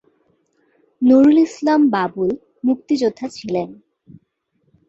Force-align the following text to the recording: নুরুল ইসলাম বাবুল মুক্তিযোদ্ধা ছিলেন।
নুরুল 1.01 1.37
ইসলাম 1.37 1.81
বাবুল 1.93 2.29
মুক্তিযোদ্ধা 2.65 3.27
ছিলেন। 3.27 3.69